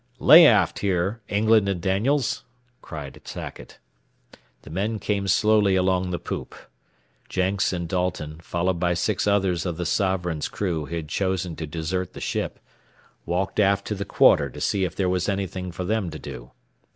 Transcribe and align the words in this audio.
"Lay 0.17 0.47
aft, 0.47 0.79
here, 0.79 1.21
England 1.29 1.69
and 1.69 1.79
Daniels," 1.79 2.43
cried 2.81 3.21
Sackett. 3.23 3.77
The 4.63 4.71
men 4.71 4.97
came 4.97 5.27
slowly 5.27 5.75
along 5.75 6.09
the 6.09 6.17
poop. 6.17 6.55
Jenks 7.29 7.71
and 7.71 7.87
Dalton, 7.87 8.39
followed 8.41 8.79
by 8.79 8.95
six 8.95 9.27
others 9.27 9.63
of 9.63 9.77
the 9.77 9.85
Sovereign's 9.85 10.47
crew 10.47 10.87
who 10.87 10.95
had 10.95 11.07
chosen 11.07 11.55
to 11.57 11.67
desert 11.67 12.13
the 12.13 12.19
ship, 12.19 12.59
walked 13.27 13.59
aft 13.59 13.85
to 13.89 13.93
the 13.93 14.03
quarter 14.03 14.49
to 14.49 14.59
see 14.59 14.85
if 14.85 14.95
there 14.95 15.07
was 15.07 15.29
anything 15.29 15.71
for 15.71 15.83
them 15.83 16.09
to 16.09 16.17
do. 16.17 16.49